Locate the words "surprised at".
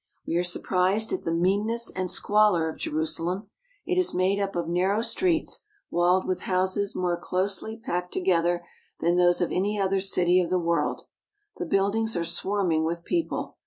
0.43-1.25